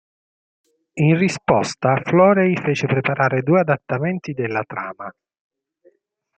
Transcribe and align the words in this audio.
In 0.93 1.15
risposta, 1.15 2.01
Florey 2.03 2.55
fece 2.55 2.87
preparare 2.87 3.43
due 3.43 3.59
adattamenti 3.59 4.33
della 4.33 4.63
trama. 4.63 5.13